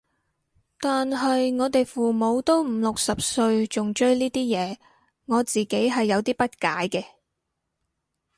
[0.79, 4.77] 但係我哋父母都五六十歲仲追呢啲嘢，
[5.27, 7.05] 我自己係有啲不解嘅